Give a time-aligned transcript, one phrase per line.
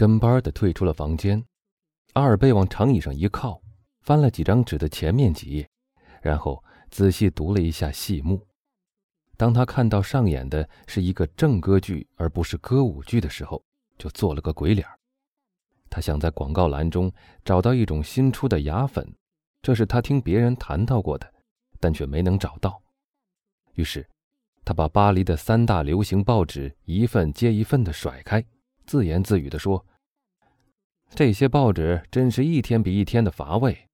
[0.00, 1.44] 跟班的退出了房间。
[2.14, 3.60] 阿尔贝往长椅上一靠，
[4.00, 5.68] 翻了几张纸的前面几页，
[6.22, 8.40] 然后仔细读了一下戏目。
[9.36, 13.62] 当他看到上演的是一个正歌剧而不是歌舞剧的时候，
[13.98, 14.88] 就做了个鬼脸。
[15.90, 17.12] 他想在广告栏中
[17.44, 19.06] 找到一种新出的牙粉，
[19.60, 21.30] 这是他听别人谈到过的，
[21.78, 22.80] 但却没能找到。
[23.74, 24.08] 于是，
[24.64, 28.42] 他把巴黎的三大流行报纸一份接一份的甩开，
[28.90, 29.86] 自言自语地说。
[31.10, 33.86] 这些报纸真是一天比一天的乏味。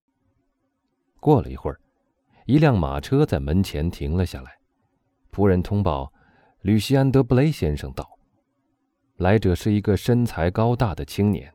[1.20, 1.78] 过了一会儿，
[2.46, 4.56] 一辆马车在门前停了下来，
[5.30, 6.10] 仆人通报
[6.64, 8.08] ：“吕西安·德布雷先生到。”
[9.16, 11.52] 来者是一个身材高大的青年，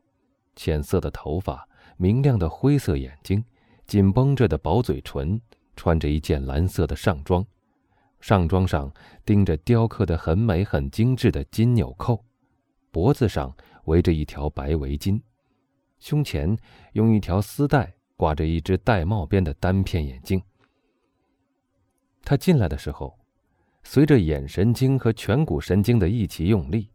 [0.55, 3.43] 浅色的头发，明亮的灰色眼睛，
[3.87, 5.41] 紧绷着的薄嘴唇，
[5.75, 7.43] 穿着一件蓝色的上装，
[8.19, 8.93] 上装上
[9.25, 12.23] 钉着雕刻的很美、很精致的金纽扣，
[12.91, 13.55] 脖子上
[13.85, 15.19] 围着一条白围巾。
[15.99, 16.57] 胸前
[16.93, 20.41] 用一条丝带挂着一只玳瑁边的单片眼镜。
[22.23, 23.17] 他进来的时候，
[23.83, 26.89] 随着眼神经和颧骨神经的一起用力，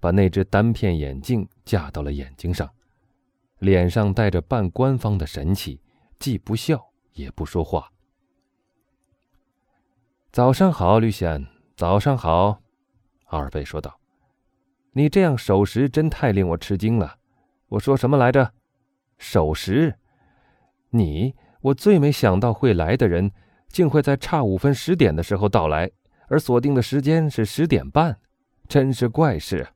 [0.00, 2.70] 把那只单片眼镜架到了眼睛上，
[3.58, 5.80] 脸上带着半官方的神气，
[6.18, 7.90] 既不笑也不说话。
[10.30, 11.46] 早上好，吕显。
[11.74, 12.62] 早上好，
[13.26, 13.98] 阿尔贝说道
[14.96, 17.18] ：“你这样守时，真太令我吃惊了。”
[17.68, 18.54] 我说什么来着？
[19.18, 19.94] 守时。
[20.88, 23.30] 你，我最没想到会来的人，
[23.68, 25.90] 竟会在差五分十点的时候到来，
[26.28, 28.18] 而锁定的时间是十点半，
[28.66, 29.68] 真是怪事。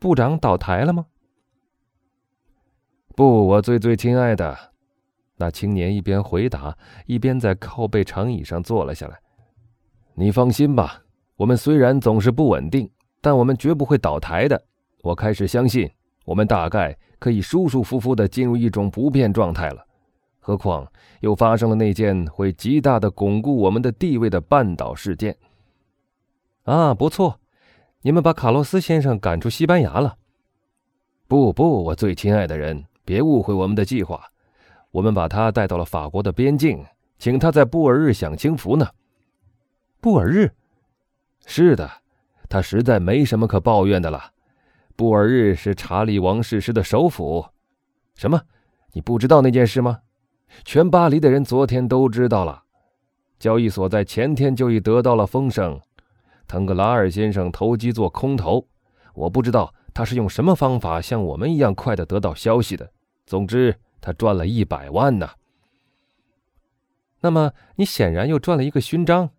[0.00, 1.06] 部长倒台了吗？
[3.14, 4.72] 不，我最最亲爱的。
[5.36, 9.20] 那青年一边回答，一边在靠背长椅上坐了下来。
[10.14, 11.04] 你放心吧，
[11.36, 12.90] 我们虽然总是不稳定，
[13.22, 14.62] 但我们绝不会倒台的。
[15.00, 15.90] 我开始相信。
[16.24, 19.84] 我们大概可以舒舒服服地进入一种不变状态了，
[20.38, 20.86] 何况
[21.18, 25.36] 又发生了那件会极大的巩固我们的地位的半岛事件。
[26.62, 27.40] 啊，不错，
[28.02, 30.16] 你们把卡洛斯先生赶出西班牙了。
[31.26, 34.24] 不不，我最亲爱的人，别误会我们的计划。
[34.92, 36.86] 我们把他带到了法国的边境，
[37.18, 38.86] 请他在布尔日享清福呢。
[40.00, 40.52] 布尔日？
[41.46, 41.90] 是的，
[42.52, 44.32] 他实在没什么可抱怨的了。
[44.94, 47.46] 布尔日是查理王逝世的首府。
[48.14, 48.42] 什么？
[48.92, 50.00] 你不知道那件事吗？
[50.62, 52.64] 全巴黎的人昨天都知道了。
[53.38, 55.80] 交易所在前天就已得到了风声，
[56.46, 58.68] 腾格拉尔先生投机做空头。
[59.14, 62.92] 我不知道他是用什么方法像我们一样快的得到消息的。
[63.24, 65.26] 总之，他赚了一百万呢。
[67.22, 69.30] 那么，你显然又赚了一个勋章，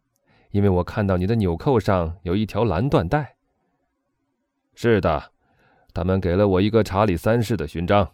[0.53, 3.35] 因为我看到你的纽扣上有一条蓝缎带。
[4.75, 5.31] 是的。
[5.95, 8.13] 他们给了我一个查理三世的勋章。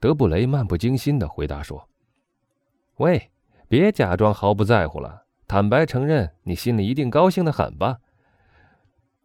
[0.00, 1.88] 德布雷漫不经心的回答说
[2.96, 3.30] ：“喂，
[3.68, 8.00] 别假装毫不在乎了，坦白承认，你心里一定高兴的很吧？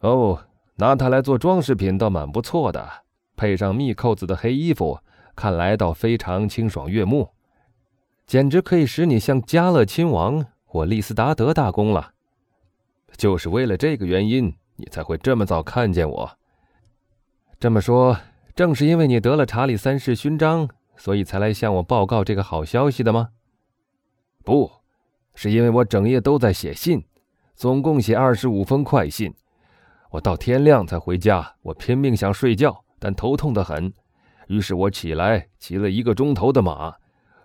[0.00, 3.04] 哦，拿它来做装饰品倒蛮不错的，
[3.36, 4.98] 配上密扣子的黑衣服，
[5.36, 7.34] 看来倒非常清爽悦目，
[8.26, 12.14] 简直可以使你像加勒亲王我利斯达德大功了。
[13.16, 16.38] 就是为了这个原因，你才会这么早看见我。”
[17.60, 18.18] 这么说，
[18.56, 23.28] 正是因为你得了查理三世勋章，所以才来向我报告这个好消息的吗？
[24.42, 24.68] 不，
[25.36, 27.04] 是因为我整夜都在写信，
[27.54, 29.32] 总共写二十五封快信。
[30.10, 33.92] 我到天亮才回家，我拼命想睡觉，但头痛得很。
[34.48, 36.96] 于是我起来骑了一个钟头的马，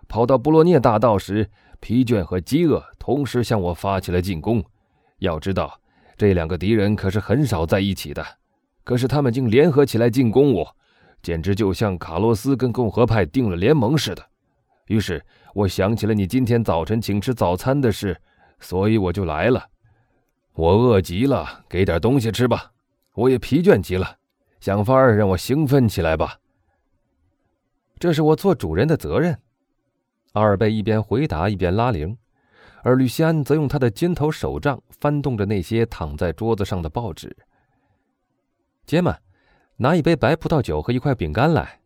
[0.07, 4.63] 跑到布洛涅大道时，疲倦和饥饿同时向我发起了进攻。
[5.19, 5.79] 要知道，
[6.17, 8.25] 这两个敌人可是很少在一起的。
[8.84, 10.75] 可是他们竟联合起来进攻我，
[11.22, 14.25] 简直就像卡洛斯跟共和派订了联盟似的。
[14.88, 15.23] 于是
[15.53, 18.19] 我想起了你今天早晨请吃早餐的事，
[18.59, 19.63] 所以我就来了。
[20.53, 22.72] 我饿极了，给点东西吃吧。
[23.13, 24.18] 我也疲倦极了，
[24.59, 26.38] 想法儿让我兴奋起来吧。
[28.00, 29.38] 这是我做主人的责任。
[30.33, 32.17] 阿尔贝一边回答一边拉铃，
[32.83, 37.35] 而吕西安则用他的尖头手杖翻动着那些躺在桌子上的报纸。
[38.85, 39.15] 姐们，
[39.77, 41.79] 拿一杯白葡萄酒和一块饼干来。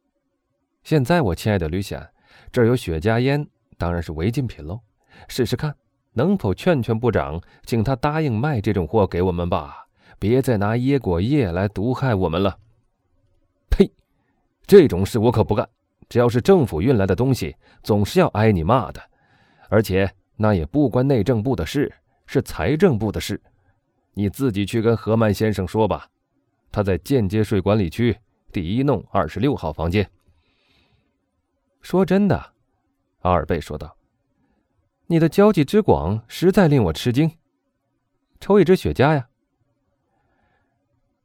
[0.84, 2.06] 现在，我亲爱的吕显，
[2.52, 3.48] 这儿有雪茄烟，
[3.78, 4.80] 当然是违禁品喽。
[5.28, 5.76] 试试看，
[6.14, 9.88] 能否劝劝部长，请他答应卖这种货给我们吧？
[10.20, 12.58] 别再拿椰果叶来毒害我们了。
[13.70, 13.90] 呸！
[14.66, 15.68] 这种事我可不干。
[16.14, 19.02] 只要是政府运来的东西，总是要挨你骂的。
[19.68, 21.92] 而且那也不关内政部的事，
[22.28, 23.42] 是财政部的事。
[24.14, 26.08] 你自己去跟何曼先生说吧。
[26.72, 28.16] 他在间接税管理区，
[28.52, 30.08] 第一弄二十六号房间。
[31.82, 32.54] 说真的，
[33.22, 33.98] 阿尔贝说道
[35.10, 37.32] ：“你的交际之广实在令我吃惊。
[38.40, 39.30] 抽一支雪茄呀。”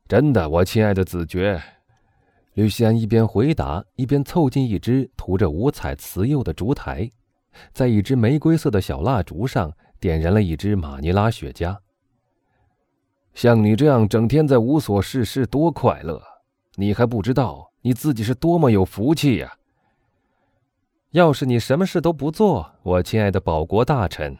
[0.09, 1.63] 真的，我亲爱的子爵。
[2.59, 7.09] 吕西安一边回答，一边凑近一只涂着五彩瓷釉的烛台，
[7.73, 11.79] 在一支玫瑰色的小蜡烛上点燃了一支马尼拉雪茄。
[13.33, 16.21] 像你这样整天在无所事事，多快乐！
[16.75, 19.53] 你还不知道你自己是多么有福气呀！
[21.13, 24.37] 要是你什么事都不做，我亲爱的保国大臣，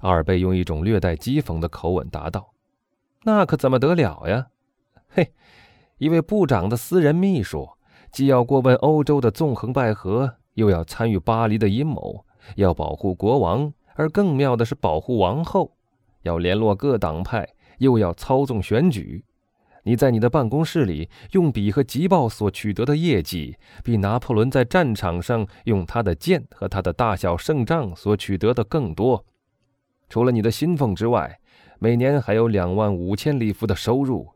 [0.00, 2.52] 阿尔贝用一种略带讥讽的口吻答道
[3.24, 4.48] ：“那可怎么得了呀？
[5.08, 5.32] 嘿！”
[6.00, 7.68] 一位部长的私人秘书，
[8.10, 12.24] 既要过问欧洲的纵横捭阖，又要参与巴黎的阴谋，
[12.56, 15.76] 要保护国王，而更妙的是保护王后，
[16.22, 17.46] 要联络各党派，
[17.80, 19.26] 又要操纵选举。
[19.82, 29.22] 你在你的办公室里用笔和急报所取得的业绩，比拿破仑在战场上用他的剑和他的大小胜仗所取得的更多。
[30.08, 31.38] 除了你的薪俸之外，
[31.78, 34.26] 每年还有两万五千里弗的收入。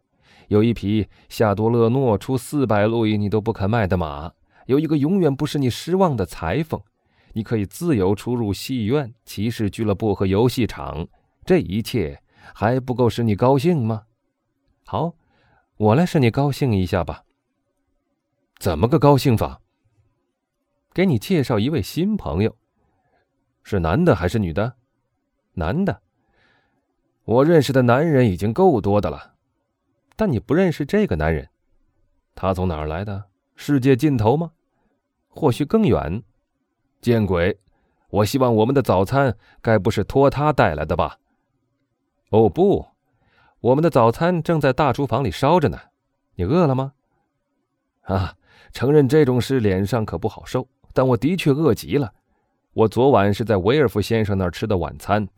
[0.49, 4.33] 有一匹夏多勒诺出四百路易你都不肯卖的马，
[4.67, 6.81] 有一个永远不使你失望的裁缝，
[7.33, 11.07] 你可以自由出入戏院、骑士俱乐部和游戏场，
[11.45, 12.23] 这一切
[12.55, 14.05] 还不够使你高兴吗？
[14.85, 15.15] 好，
[15.77, 17.25] 我来使你高兴一下吧。
[18.59, 19.61] 怎么个高兴法？
[20.93, 22.57] 给你介绍一位新朋友，
[23.63, 24.75] 是男的还是女的？
[25.55, 26.03] 男的。
[27.25, 29.34] 我认识的男人已经够多的了。
[30.17, 31.49] 但你不认识这个男人，
[32.35, 33.25] 他从哪儿来的？
[33.57, 34.53] 世界尽头吗？
[35.29, 36.23] 或许更远。
[37.01, 37.59] 见鬼！
[38.11, 41.19] 我希望我们的早餐该不是托他带来的吧？
[42.31, 42.87] 哦不，
[43.61, 45.79] 我们的早餐正在大厨房里烧着呢。
[46.37, 46.93] 你饿了吗？
[48.03, 48.35] 啊，
[48.73, 52.13] 承认这种事脸上可不好受，但我的确饿极了。
[52.73, 55.29] 我昨晚是在维尔夫先生那儿吃的晚餐，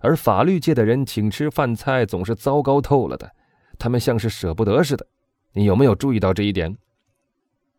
[0.00, 3.30] 而法律界的人请吃饭菜总是糟糕透了的。
[3.82, 5.04] 他们像是舍不得似的，
[5.54, 6.78] 你有没有注意到这一点？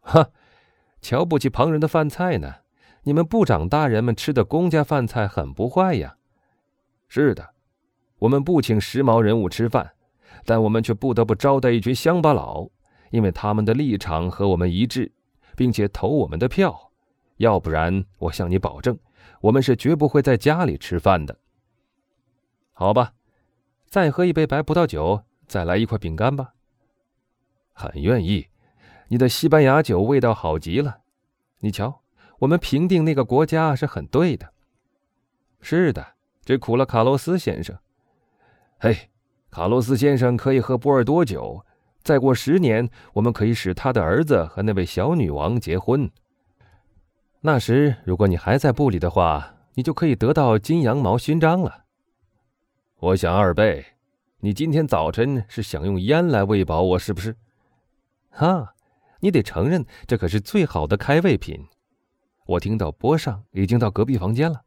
[0.02, 0.32] 哈，
[1.00, 2.56] 瞧不起旁人的饭菜呢？
[3.04, 6.18] 你们部长大人们吃的公家饭菜很不坏呀。
[7.08, 7.52] 是的，
[8.20, 9.94] 我们不请时髦人物吃饭，
[10.44, 12.68] 但我们却不得不招待一群乡巴佬，
[13.12, 15.10] 因为他们的立场和我们一致，
[15.56, 16.92] 并且投我们的票。
[17.38, 19.00] 要不然，我向你保证，
[19.40, 21.38] 我们是绝不会在家里吃饭的。
[22.74, 23.14] 好吧，
[23.88, 25.24] 再喝一杯白葡萄酒。
[25.48, 26.54] 再来一块饼干吧。
[27.72, 28.48] 很愿意，
[29.08, 31.00] 你的西班牙酒味道好极了。
[31.60, 32.02] 你瞧，
[32.40, 34.54] 我们平定那个国家是很对的。
[35.62, 37.78] 是的，只苦了卡洛斯先生。
[38.80, 39.10] 嘿，
[39.50, 41.66] 卡洛斯先生可以喝波尔多酒。
[42.04, 46.12] 再过十年，我们可以使他的儿子和那位小女王结婚。
[47.40, 51.86] 那时，如果你还在部里的话，你就可以得到金羊毛勋章了。
[52.98, 53.93] 我想二倍。
[54.46, 57.34] 你今天早晨是想用烟来喂饱我，是不是？
[58.30, 58.76] 哈，
[59.22, 61.66] 你得承认，这可是最好的开胃品。
[62.46, 64.64] 我听到波尚已经到隔壁房间了，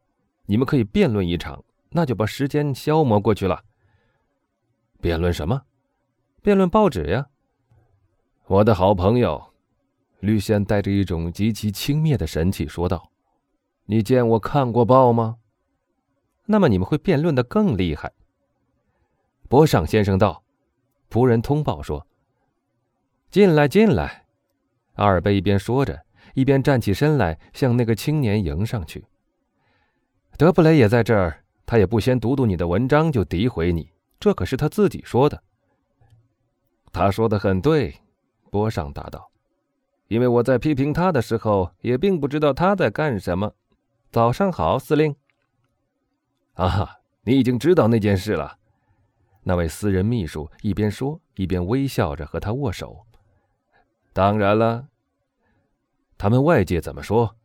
[0.47, 3.63] 你们可以辩论一场，那就把时间消磨过去了。
[4.99, 5.61] 辩论什么？
[6.41, 7.27] 辩论报纸呀。
[8.47, 9.53] 我的好朋友，
[10.21, 13.11] 绿线带着一种极其轻蔑的神气说道
[13.85, 15.37] ：“你见我看过报吗？
[16.47, 18.13] 那么你们会辩论的更厉害。”
[19.47, 20.43] 波尚先生道
[21.09, 22.05] ：“仆人通报说，
[23.31, 24.25] 进来，进来。”
[24.95, 26.01] 阿尔贝一边说着，
[26.33, 29.05] 一边站起身来，向那个青年迎上去。
[30.37, 35.41] 德布雷也在这儿，他也不先读读你的文章就诋毁你，这可是他自己说的。
[36.91, 38.01] 他说的很对，
[38.49, 39.31] 波尚答道
[40.09, 43.53] ：“因为我在批评他的时候，也并不知道他在干什么。”
[44.11, 45.15] 早上好，司令。
[46.53, 48.56] 啊，你已经知道那件事了。
[49.47, 53.05] 那位私人秘书一边说，一边微笑着和他握手。
[54.11, 54.89] 当然了，
[56.17, 57.37] 他们外界怎么说？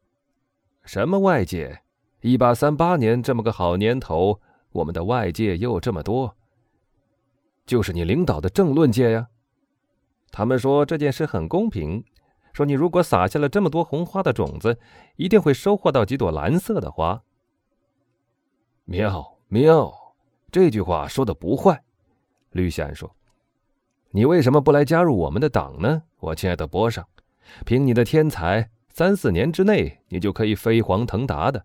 [0.82, 1.84] 什么外界？
[2.20, 4.40] 一八三八年这么个好年头，
[4.72, 6.36] 我们的外界又这么多。
[7.66, 9.28] 就是你领导的政论界呀。
[10.32, 12.04] 他们说这件事很公平，
[12.52, 14.76] 说你如果撒下了这么多红花的种子，
[15.14, 17.22] 一定会收获到几朵蓝色的花。
[18.86, 20.16] 妙妙，
[20.50, 21.84] 这句话说的不坏。
[22.52, 23.14] 吕西安说
[24.12, 27.04] ：“你为什么不来加入我们的党呢，我亲爱的波尚？
[27.64, 31.64] 凭你的天才，三四年之内你就可以飞黄腾达的。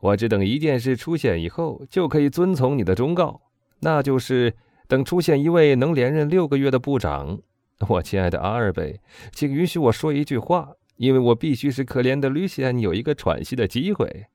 [0.00, 3.40] 我只等一件事出现以后，就可以遵从你的忠告，
[3.80, 4.54] 那就是
[4.86, 7.40] 等出现一位能连任六个月的部长，
[7.88, 9.00] 我亲爱的阿尔贝，
[9.32, 14.26] 请允许我说一句话，因为我必须使可怜的吕西安有一个喘息的机会。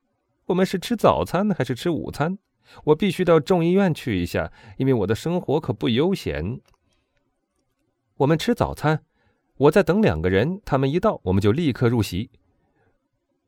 [0.46, 2.38] 我们是吃早餐还是吃午餐？
[2.84, 6.60] 我必须到众议院去一下，因为我的生活可不悠闲。
[8.18, 9.02] 我们吃早餐，
[9.56, 12.30] 我在等两个人，他们一到，我们就立刻入席。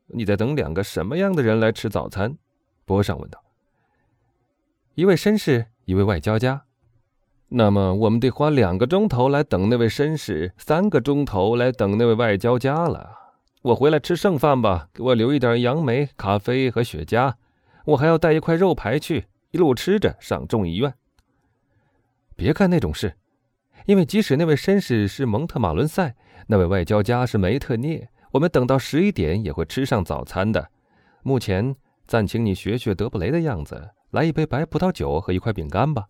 [0.07, 2.37] 你在等两个什么样的人来吃早餐？
[2.85, 3.43] 波上问道。
[4.93, 6.63] 一位绅士，一位外交家。
[7.49, 13.11] 那么我们得花两个钟头来等那位绅士，三个钟头来等那位外交家了。
[13.61, 17.33] 我回来吃剩饭吧，给我留一点杨梅、咖啡和雪茄。
[17.85, 20.93] 我还要带一块肉排去，一路吃着上众议院。
[22.35, 23.15] 别干那种事，
[23.85, 26.15] 因为即使那位绅士是蒙特马伦塞，
[26.47, 30.69] 那位外交家是梅特涅，我们等到十一点也会吃上早餐的。
[31.23, 31.75] 目前
[32.05, 36.07] 暂请你学学德布雷的样子，来一杯白葡萄酒和一块饼干吧。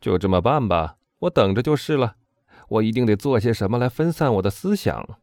[0.00, 2.16] 就这么办吧，我等着就是了。
[2.68, 5.18] 我一定得做些什么来分散我的思想。